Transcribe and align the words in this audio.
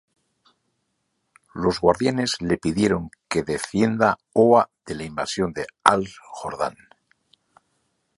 Los 1.53 1.79
Guardianes 1.79 2.37
le 2.39 2.57
pidieron 2.57 3.11
que 3.29 3.43
defienda 3.43 4.17
Oa 4.33 4.71
de 4.87 4.95
la 4.95 5.03
invasión 5.03 5.53
de 5.53 5.67
Hal 5.83 6.07
Jordan. 6.27 6.75